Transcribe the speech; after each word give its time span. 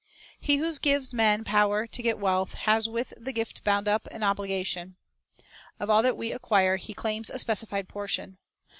4 0.37 0.37
He 0.39 0.57
who 0.57 0.79
gives 0.79 1.13
men 1.13 1.43
power 1.43 1.85
to 1.85 2.01
get 2.01 2.17
wealth 2.17 2.55
has 2.55 2.89
with 2.89 3.13
the 3.19 3.31
gift 3.31 3.63
bound 3.63 3.87
up 3.87 4.07
an 4.07 4.23
obligation. 4.23 4.95
Of 5.79 5.91
all 5.91 6.01
that 6.01 6.17
we 6.17 6.31
acquire 6.31 6.77
He 6.77 6.95
claims 6.95 7.29
a 7.29 7.37
specified 7.37 7.87
portion. 7.87 8.39